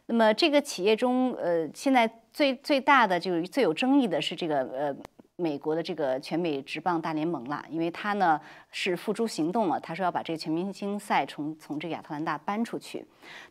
[0.06, 4.96] 那么这个企业中呃现在最最大的就是最有争议的是这个呃。
[5.40, 8.40] 美国的这个全美职棒大联盟了，因为他呢
[8.72, 13.06] 是付诸行动了，他说要把这个全明星赛从从这个亚特兰大搬出去，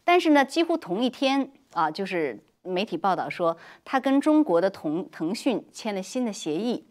[0.05, 6.85] 但是呢，几乎同一天啊，就是媒体报道说他跟中国的同腾讯签了新的协议。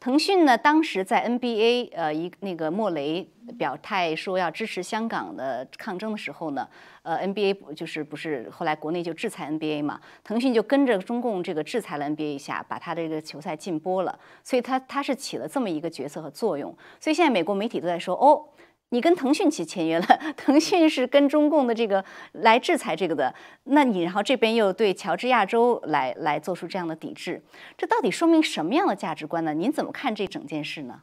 [0.00, 6.68] 腾讯呢，当时在 NBA，呃，一那个莫雷表态说要支持香港的抗争的时候呢，
[7.02, 18.44] 呃，NBA 就是不是后来国内就制裁 NBA 嘛，腾讯就跟着中共这个制裁了 NBA 一下，把他这个球赛禁播了，所以他他是起了这么一个角色和作用，所以现在美国媒体都在说哦。
[18.92, 20.04] 你跟腾讯去签约了，
[20.36, 27.42] 腾讯是跟中共的这个来制裁这个的，那你然后这边又对乔治亚州来来做出这样的抵制，
[27.76, 29.54] 这到底说明什么样的价值观呢？
[29.54, 31.02] 您怎么看这整件事呢？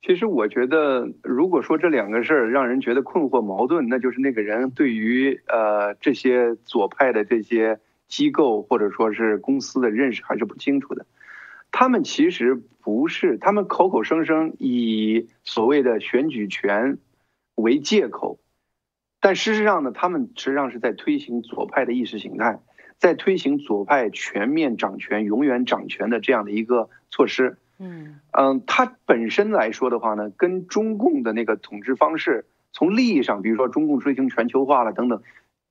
[0.00, 11.04] 其实我觉得，如果说这两个事儿让人觉得困惑矛盾，那就是那个人对于呃这些左派的这些机构或者说是公司的认识还是不清楚的。
[11.70, 16.98] 他们其实不是，他们口口声声以所谓的选举权
[17.54, 18.38] 为借口，
[19.20, 22.60] 但事实上呢，他们实际上是在推行左派的意识形态，
[22.98, 27.56] 在推行左派全面掌权、永远掌权的这样的一个措施。
[27.78, 35.22] 嗯嗯，它本身来说的话呢，跟中共的那个统治方式，从利益上，比如说中共推行全球化了等等，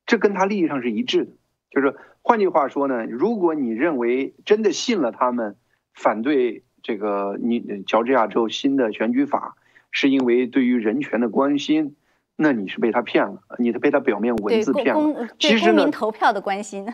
[0.08, 1.32] 这跟他利益上是一致的。
[1.70, 5.56] 就是换句话说呢，如果你认为真的信了他们。
[5.96, 9.56] 反对这个你乔治亚州新的选举法，
[9.90, 11.96] 是因为对于人权的关心，
[12.36, 15.30] 那你是被他骗了，你是被他表面文字骗了。
[15.40, 16.94] 其实呢，投票的关心。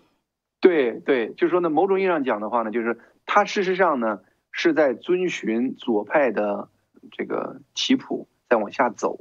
[0.60, 4.20] 对对，就是说呢，某种意义上讲的话呢，就是他事实上呢
[4.52, 6.68] 是在遵循左派的
[7.10, 9.20] 这个棋谱在往下走。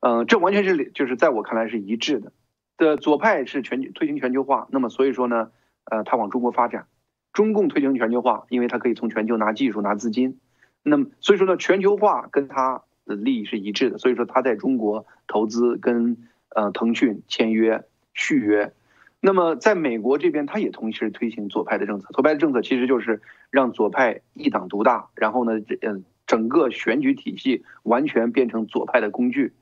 [0.00, 2.32] 嗯，这完全是就是在我看来是一致的。
[2.76, 5.50] 的左派是全推行全球化，那么所以说呢，
[5.84, 6.86] 呃，他往中国发展。
[7.32, 10.38] 中共推行全球化，因为它可以从全球拿技术、拿资金，
[10.82, 13.98] 那么所以说呢，全球化跟它的利益是一致的。
[13.98, 16.16] 所以说，他在中国投资，跟
[16.48, 18.72] 呃腾讯签约续约。
[19.20, 22.08] 那么在美国这边，他也同时推行左派的政策。
[22.12, 29.52] 左派的政策其实就是让左派一党独大，然后呢，嗯，整个选举体系完全变成左派的工具。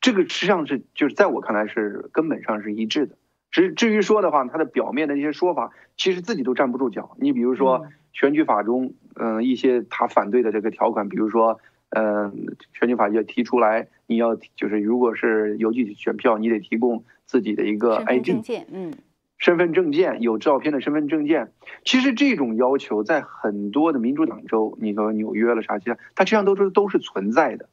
[0.00, 3.16] 这个实际上是就是在我看来是根本上是一致的。
[3.50, 7.16] 至至于说的话，他的表面的那些说法，其实自己都站不住脚。
[7.18, 11.58] 你比如说选举法中，嗯，一些他反对的这个条款，比如说，
[11.90, 18.92] 嗯，选举法要提出来，你要就是如果是邮寄选票，你得提供自己的一个 ID 证件，嗯，
[19.38, 21.52] 身份证件有照片的身份证件。
[21.84, 27.70] 其实这种要求在很多的民主党州，你说纽约了啥，其他它实际上都是都是存在的。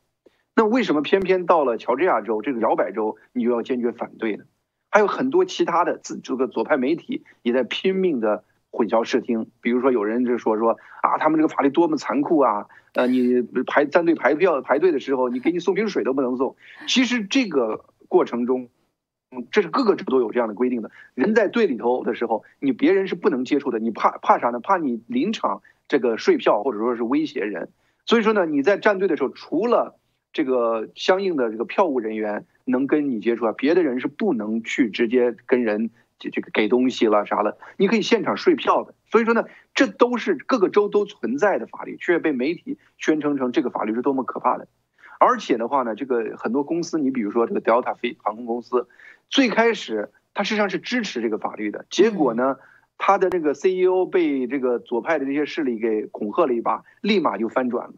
[0.55, 4.45] 那为什么偏偏到了乔治亚州这个摇摆州，你就要坚决反对呢？
[4.93, 16.55] 还有很多其他的自这个左派媒体也在拼命的混淆视听，比如说有人就说说啊，他们这个法律多么残酷啊，呃，你排站队排票排队的时候，你给你送瓶水都不能送。
[16.87, 18.69] 其实这个过程中，
[19.31, 20.91] 嗯，这是各个州都有这样的规定的。
[21.15, 24.59] 人在队里头的时候，你别人是不能接触的，你怕怕啥呢？
[24.59, 27.69] 怕你临场这个睡票或者说是威胁人。
[28.05, 29.97] 所以说呢，你在站队的时候，除了
[30.33, 37.57] 这个相应的这个票务人员能跟你接触啊，别的人是不能去直接跟人这这个给东西了啥了。
[37.77, 44.67] 你可以现场税票的，所以说呢，这都是各个州都存在的法律，却被媒体宣称成这个法律是多么可怕的。
[45.19, 48.87] 而且的话呢，这个很多公司，你比如说这个 Delta 飞航空公司，
[49.29, 52.57] 最开始它实际上是支持这个法律的，结果呢，
[52.97, 57.95] 它的这个 CEO 被这个左派的这些势力给恐吓了一把，立马就翻转了。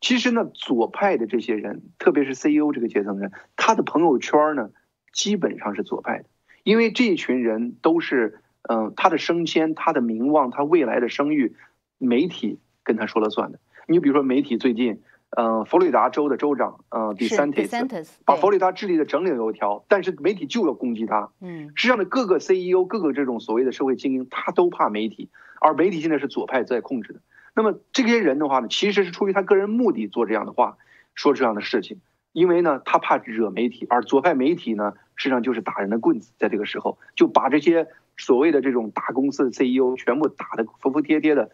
[0.00, 4.70] 其实呢，左派的这些人，特别是 CEO 这个阶层的人，他的朋友圈呢，
[5.12, 6.24] 基本上是左派的，
[6.64, 11.56] 因为这一群人都是，嗯，他的升迁、他的名望、他未来的声誉，
[11.98, 13.58] 媒体跟他说了算的。
[13.88, 15.00] 你比如说，媒体最近，
[15.30, 21.30] 嗯，佛罗里达州的州长，嗯，DeSantis，把佛罗里达治理的整整油条，但是媒体就要攻击他。
[21.40, 27.20] 嗯，实际上呢，各个 CEO、各个这种所谓的社会精英，他都怕媒体，而媒体现在是左派在控制的。
[27.56, 30.76] 那么这些人的话呢，其实是出于他个人目的做这样的话，
[31.14, 32.02] 说这样的事情，
[32.32, 37.88] 因为呢，他怕惹媒体，而左派媒体呢，实际上就是打人的棍子，在这个时候就把这些
[38.18, 41.50] 所谓的这种大公司的 CEO 全部打得服服帖帖的，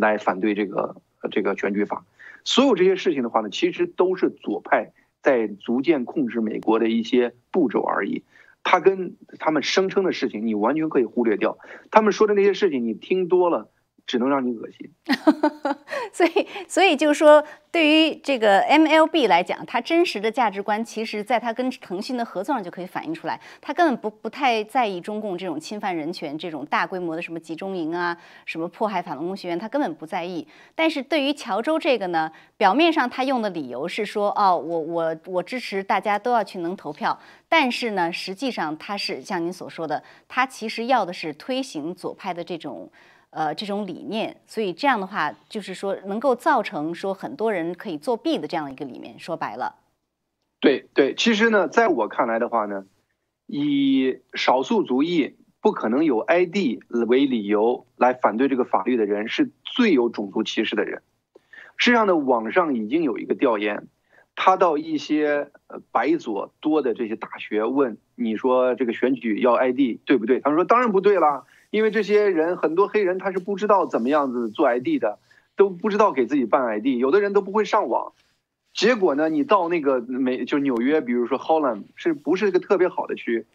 [0.00, 0.96] 来反对这个
[1.30, 2.06] 这个选举法。
[2.42, 4.92] 所有这些事情的话呢，其实都是左派
[5.22, 8.22] 在逐渐控制美国的一些步骤而已。
[8.62, 11.58] 他跟他们声称的事情，你完全可以忽略掉。
[11.90, 13.68] 他们说的那些事情，你听多了。
[14.06, 14.90] 只能让你恶心，
[16.12, 23.40] 所以，所以就是说，对于这个 MLB 来讲，它真实的价值观，其实在它跟腾讯的合作上就可以反映出来。
[23.62, 30.46] 它根本不不太在意中共这种侵犯人权、这种大规模的什么集中营啊、什么迫害法轮功学员，他根本不在意。
[30.74, 42.90] 但是对于乔州这个呢，表面上他用的理由是说，哦，我我我支持大家都要去能投票，但是呢，实际上他是像您所说的，他其实要的是推行左派的这种。
[43.34, 49.74] 呃，这种理念，所以这样的话，就是说能够造成说很多人可以作弊的这样一个里面，说白了，
[50.60, 52.86] 对对，其实呢，在我看来的话呢，
[53.46, 56.78] 以少数族裔不可能有 ID
[57.08, 61.02] 为理由来反对这个法律的人，是最有种族歧视的人。
[61.76, 63.88] 实际上呢，网上已经有一个调研，
[64.36, 70.38] 他到一些呃白左多的这些大学问，你说这个选举要 ID 对不对？
[70.38, 71.42] 他们说当然不对啦。
[71.74, 75.18] 因为这些人很多黑人他是不知道怎么样子做 ID 的，
[75.56, 78.12] 都不知道给自己办 ID，有的人都不会上网。
[78.72, 83.46] 结果呢，你到那个美就纽约，比如说 Holland，是不是一个特别好的区？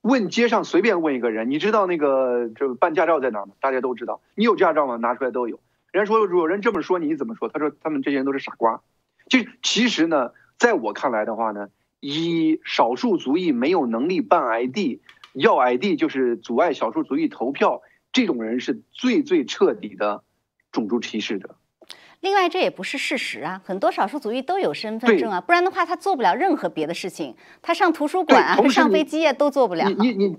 [0.00, 3.52] 问街上随便问一个人，你知道那个就办驾照在哪吗？
[3.60, 4.20] 大家都知道。
[4.34, 4.96] 你有驾照吗？
[4.96, 5.60] 拿出来都有。
[5.92, 7.48] 人家说有人这么说，你怎么说？
[7.48, 8.82] 他说他们这些人都是傻瓜。
[9.28, 11.68] 就其实呢，在我看来的话呢，
[12.00, 14.98] 以少数族裔没有能力办 ID。
[15.32, 20.22] 要 ID 就是阻碍少数族裔投票，这种人是最最彻底的
[20.72, 21.56] 种族歧视者。
[22.20, 29.88] 另外，这也不是事实啊，很多少数族裔都有身份证啊，不然的话他做不了任何别的事情，他上图书馆啊、上飞机啊都做不了。
[29.88, 30.36] 你你，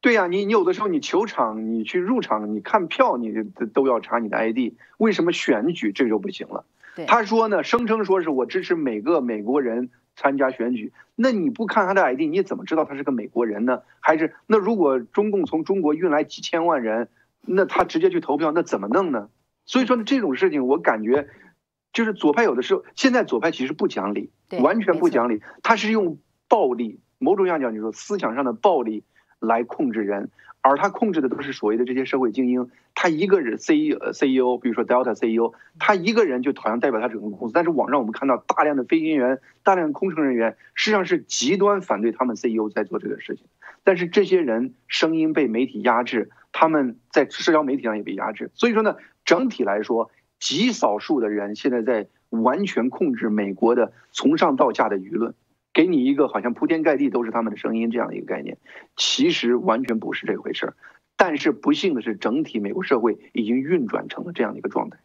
[0.00, 3.32] 对呀，你你有的时候你球场你去入场你看票你
[3.74, 6.64] 都要查你的 ID，为什么选举这就不行了？
[7.06, 9.90] 他说呢，声称说是我支持每个美国人。
[10.18, 13.82] 参加选举，那你不看他的 ID，你怎么知道他是个美国人呢？
[14.00, 17.08] 还是那如果中共从中国运来几千万人，
[17.42, 19.28] 那他直接去投票，那怎么弄呢？
[19.64, 21.28] 所以说呢，这种事情我感觉，
[21.92, 29.04] 就是左派有的时候，现在左派其实不讲理，完全不讲理，他是用暴力，某种意义上讲，你说思想上的暴力
[29.40, 30.30] 来控制人。
[30.60, 37.54] 而他控制的都是所谓的这些社会精英，他一个人 C E C E O，比如说 Delta C E O，他一个人就好像代表他整个公司。
[37.54, 43.46] 但是网上我们看到大量的飞行员、大量的空乘人员，实际上是极端反对他们 C E O 在做这个事情。
[43.84, 48.50] 但是这些人声音被媒体压制，他们在社交媒体上也被压制。
[48.54, 50.10] 所以说呢，整体来说，
[50.40, 55.34] 极少数的人现在在完全控制美国的从上到下的舆论。
[55.78, 58.58] 给你一个好像铺天盖地都是他们的声音这样的一个概念，
[58.96, 60.74] 其实完全不是这回事儿。
[61.16, 64.98] 但是不幸的是，整体美国社会已经运转成了这样的一个状态。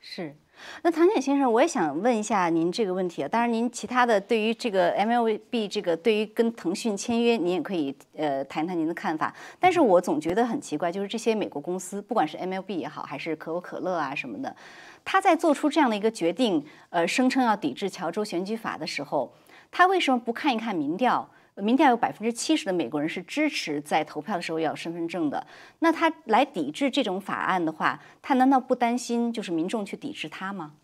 [0.00, 0.34] 是，
[0.82, 3.28] 那唐简先生，我也想问一下您这个问题啊。
[3.28, 9.34] 当然，您其他的对于这个 MLB 这个对于跟腾讯签约，您也可以呃谈谈您的看法。
[9.60, 14.56] 但是我总觉得很奇怪，就是这些美国公司，不管是 MLB 也好，还是可口可乐啊什么的，
[15.04, 19.30] 他在做出这样的一个决定，呃，声称要抵制乔州选举法的时候。
[19.70, 21.28] 他为什么不看一看民调？
[21.56, 25.46] 民调有百分之七十的美国人是支持在投票的时候要身份证的。
[25.78, 30.74] 那他来抵制这种法案的话，他难道不担心就是民众去抵制他吗？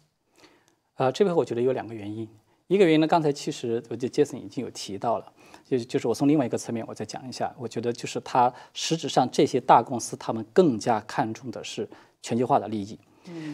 [0.94, 2.26] 呃，这边我觉得有两个原因。
[2.68, 5.32] 一个原因呢，刚才其实我觉得杰森已经有提到了，
[5.66, 7.54] 就就是我从另外一个侧面我再讲一下。
[7.58, 11.86] 我觉得就是他实质上这些大公司他们更加看重的是
[12.22, 12.98] 全球化的利益。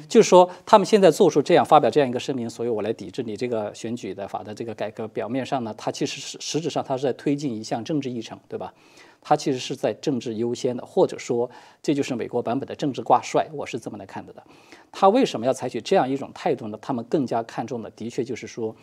[0.09, 5.07] 就是说，他们现在做出这样发表这样一个声明，所以我来抵制你这个选举的法的这个改革。
[5.09, 8.73] 表面上呢，它其实是实质上它是在推进一项政治议程，对吧？
[9.21, 11.51] 它其实是在政治优先的，或者说
[11.83, 14.43] 这就是美国版本的政治挂帅，我是这么来看的的。
[14.91, 16.79] 他为什么要采取这样一种态度呢？
[16.81, 18.75] 他们更加看重的，的确就是说，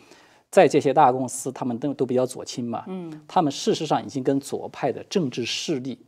[0.50, 5.98] 在这些大公司，他们都都比较左倾嘛，嗯，他们事实上已经跟左派的政治势力，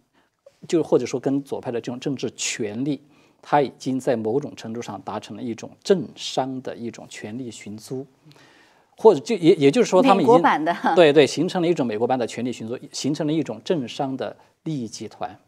[0.69, 3.03] 就或者说跟左派的这种政治权力。
[3.41, 8.07] 他已经在某种程度上达成了一种政商的一种权力寻租，
[8.97, 10.43] 或者就也也就是说，他们已经
[10.95, 15.39] 对对形成了一种美国版的权力寻租，形成了一种政商的利益集团。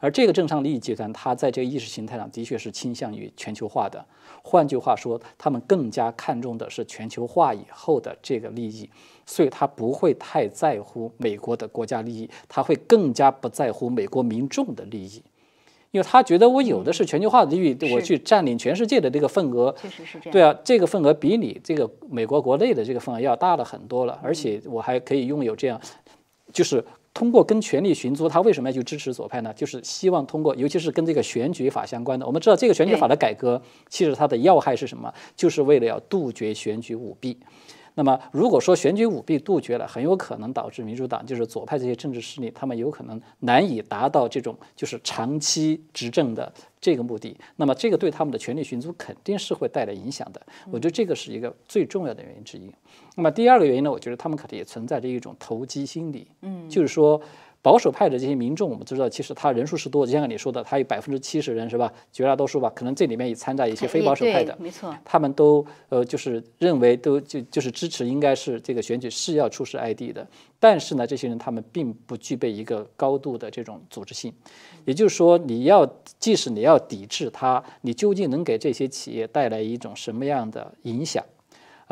[0.00, 4.04] 而这个政商利益集团，它在这个意识形态上的确是倾向于全球化的。
[4.42, 8.90] 换句话说，他们更加看重的是全球化以后的这个利益，
[9.26, 15.22] 所以他不会太在乎美国的国家利益，他会更加不在乎美国民众的利益。
[15.92, 20.32] 因为他觉得我有的是全球化的利益，我去占领全世界的这个份额，确实是这样。
[20.32, 25.78] 对啊，这个份额比你这个美国国内的这个份额要大了很多了，而且我还可以拥有这样，
[26.50, 26.82] 就是
[27.12, 29.52] 通过跟权力寻租，他为什么要去支持左派呢？
[29.54, 32.26] 就是希望通过，尤其是跟这个选举法相关的。
[32.26, 35.12] 我们知道这个选举法的改革，其实它的要害是什么？
[35.36, 37.38] 就是为了要杜绝选举舞弊。
[37.94, 47.36] 那么，如果说选举舞弊杜绝了，很有可能导致民主党就是左派这些政治势力，他们有可能难以达到这种就是长期执政的这个目的。
[47.56, 50.40] 那么，这个对他们的权力寻租肯定是会带来影响的。
[50.70, 52.72] 我觉得这个是一个最重要的原因之一。
[53.16, 53.90] 那么第二个原因呢？
[53.90, 57.20] 我觉得他们可能也存在着一种投机心理，嗯，就是说。
[57.62, 61.90] 保守派的这些民众，我们知道，其实他人数是多，就像你说的，他有百分之七十人是吧？
[62.12, 64.92] 绝大多数吧，可能这里面也掺杂一些非保守派的，没错。
[65.04, 70.26] 他们都呃，就是认为都就就是支持，应该是这个选举是要出示 ID 的。
[70.58, 74.32] 但是呢，这些人他们并不具备一个高度的这种组织性，
[74.84, 75.86] 也就是说，你要
[76.18, 81.24] 即使你要抵制他，你究竟能给这些企业带来一种什么样的影响？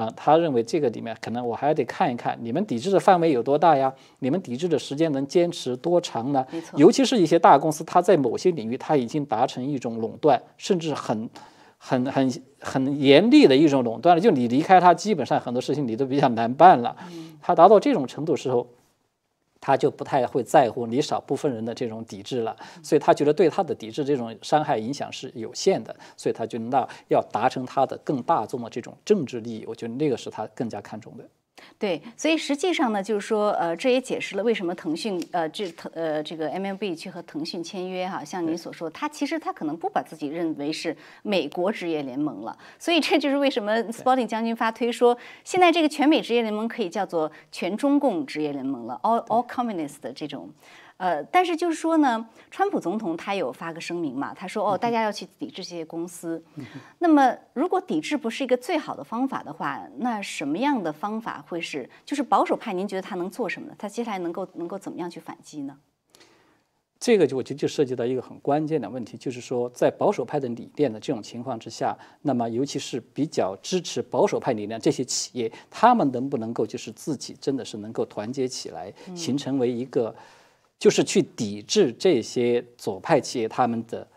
[0.01, 3.93] 啊，他认为这个里面可能我还得看一看你们抵制的范围有多大呀？
[4.21, 6.47] 你们抵制的时间能坚持多长呢？
[6.75, 11.29] 尤其是一些大公司，它在某些领域它已经达成一种垄断，甚至很、
[11.77, 14.21] 很、很、很严厉的一种垄断了。
[14.23, 16.97] 就你离开它，基本上很多事情你都比较难办了。
[17.43, 18.67] 它达到这种程度时候。
[19.61, 31.25] 他就不太会在乎你少部分人的这种抵制了，所以他觉得对他的抵制这种伤害影响是有限的，所以他觉得那要达成他的更大众的这种政治利益，我觉得那个是他更加看重的。
[31.79, 50.51] 对，所以实际上呢，就是说，呃，这也解释了为什么腾讯，呃，这腾，呃，这个 MLB 去和腾讯签约哈，像您所说，他其实他可能不把自己认为是美国职业联盟了，所以这就是为什么 Sporting 将军发推说，现在这个全美职业联盟可以叫做全中共职业联盟了，All All Communist 的这种。
[51.01, 56.45] 呃，但是就是说呢，川普总统他有发个声明嘛，他说哦，大家要去抵制这些公司。
[56.99, 61.89] 那么，如果抵制不是一个最好的方法的话，那什么样的方法会是？
[62.05, 63.75] 就是保守派，您觉得他能做什么呢？
[63.79, 65.79] 他接下来能够能够怎么样去反击呢？
[66.99, 80.15] 这个就我觉得就涉及到一个很关键的问题，就是说，在保守派的理念的这种情况之下，那么尤其是比较支持保守派理念这些企业，他们能不能够就是自己真的是能够团结起来，形成为一个？
[80.81, 84.09] 就是去抵制这些左派企业，他们的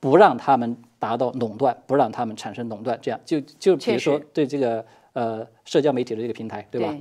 [0.00, 6.96] 不让他们达到垄断，不让他们产生垄断，这样就就比如说对这个呃社交媒体的这个平台，对吧？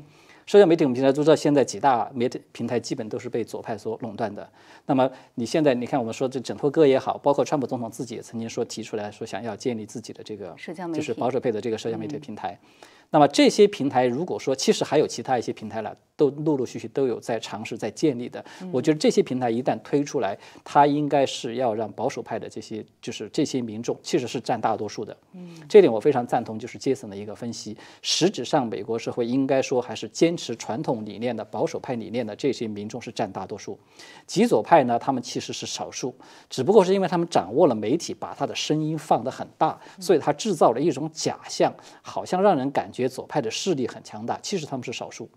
[0.45, 4.50] 社交媒体我们平台都知道，现在几大媒体平台基本都是被左派所垄断的。
[4.88, 12.60] 那么你现在你看，我们说这整托哥也好，包括川普总统自己也曾经说提出来说想要建立自己的这个社交媒体，就是保守派的这个社交媒体平台。
[13.12, 15.95] 那么这些平台，如果说其实还有其他一些平台了。
[16.20, 18.43] 都陆陆续续都有在尝试在建立的，
[18.74, 25.16] 我觉得这些平台一旦推出来，它应该是要让保守派的这些就是这些民众其实是占大多数的。
[25.32, 27.78] 嗯，这点我非常赞同，就是杰森的一个分析。
[28.01, 33.80] 实质上，美国社会应该说还是坚持传统理念的保守派理念的这些民众是占大多数，
[34.28, 36.14] 极左派呢，他们其实是少数，
[36.49, 45.30] 只不过是因为他们掌握了媒体，把他的声音放得很大，所以他制造了一种假象，好像让人感觉左派的势力很强大，其实他们是少数。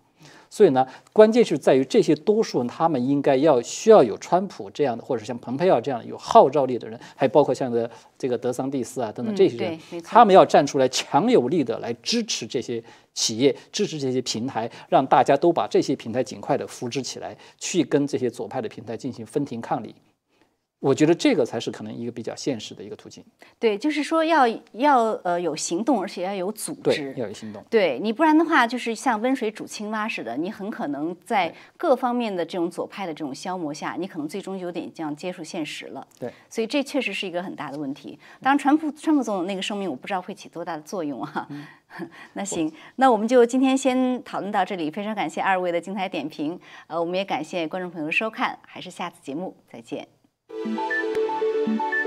[0.49, 12.81] 所以呢，关键是在于这些多数人，他们应该要需要有川普这样的，或者像蓬佩奥这样的有号召力的人，还包括像的这个德桑蒂斯啊等等这些人，他们要站出来强有力的来支持这些
[13.13, 19.93] 企业，支持这些平台，让大家都把这些平台尽快的扶植起来，去跟这些左派的平台进行分庭抗礼。
[20.83, 23.23] 我觉得这个才是可能一个比较现实的一个途径。
[23.57, 27.63] 对，就是说要要呃有行动，而且要有组织，要有行动。
[27.69, 36.05] 对你不然的话，就是像温水煮青蛙似的，你很可能在各方面的这种左派的这种消磨下，你可能最终有点这样接触现实了。
[36.19, 38.19] 对，所以这确实是一个很大的问题。
[38.41, 41.47] 当然，川普川普总统那个声明，我不知道会起多大的作用啊。
[42.33, 44.91] 那行，那我们就今天先讨论到这里。
[44.91, 50.05] 非常感谢二位的精彩点评，呃，我们也感谢观众朋友的收看，还是下次节目再见。
[50.49, 52.02] Música